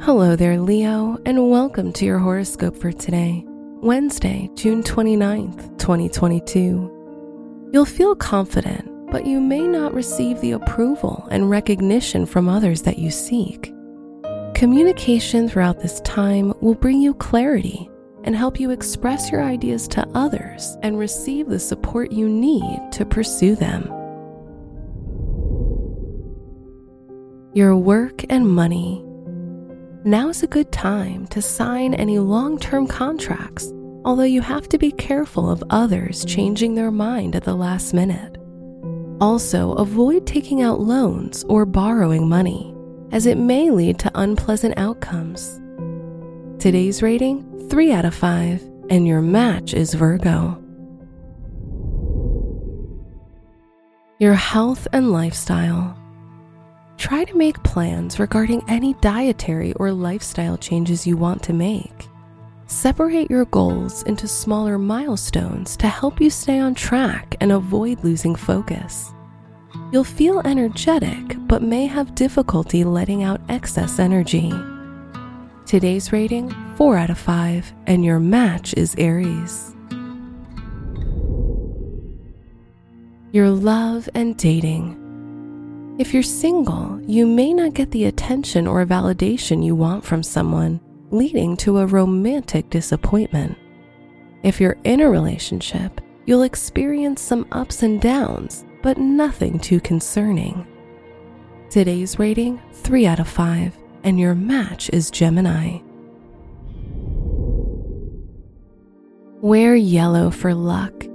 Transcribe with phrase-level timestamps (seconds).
[0.00, 7.70] Hello there, Leo, and welcome to your horoscope for today, Wednesday, June 29th, 2022.
[7.72, 12.98] You'll feel confident, but you may not receive the approval and recognition from others that
[12.98, 13.72] you seek.
[14.54, 17.88] Communication throughout this time will bring you clarity
[18.24, 23.06] and help you express your ideas to others and receive the support you need to
[23.06, 23.84] pursue them.
[27.54, 29.02] Your work and money
[30.06, 33.72] now is a good time to sign any long term contracts,
[34.04, 38.38] although you have to be careful of others changing their mind at the last minute.
[39.20, 42.72] Also, avoid taking out loans or borrowing money,
[43.10, 45.60] as it may lead to unpleasant outcomes.
[46.60, 50.62] Today's rating 3 out of 5, and your match is Virgo.
[54.20, 55.98] Your health and lifestyle
[57.06, 62.08] try to make plans regarding any dietary or lifestyle changes you want to make.
[62.66, 68.34] Separate your goals into smaller milestones to help you stay on track and avoid losing
[68.34, 69.12] focus.
[69.92, 74.52] You'll feel energetic but may have difficulty letting out excess energy.
[75.64, 79.76] Today's rating 4 out of 5, and your match is Aries.
[83.30, 85.05] Your love and dating.
[85.98, 90.78] If you're single, you may not get the attention or validation you want from someone,
[91.10, 93.56] leading to a romantic disappointment.
[94.42, 100.66] If you're in a relationship, you'll experience some ups and downs, but nothing too concerning.
[101.70, 103.74] Today's rating 3 out of 5,
[104.04, 105.78] and your match is Gemini.
[109.40, 111.06] Wear yellow for luck.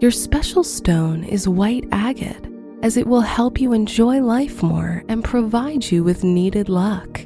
[0.00, 2.46] Your special stone is white agate
[2.82, 7.20] as it will help you enjoy life more and provide you with needed luck.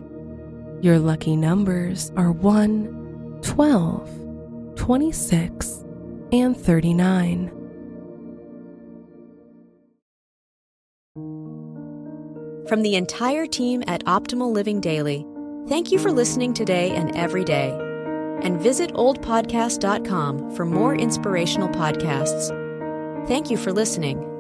[0.81, 5.85] Your lucky numbers are 1, 12, 26,
[6.33, 7.53] and 39.
[12.69, 15.27] From the entire team at Optimal Living Daily,
[15.69, 17.71] thank you for listening today and every day.
[18.41, 22.49] And visit oldpodcast.com for more inspirational podcasts.
[23.29, 24.32] Thank you for listening.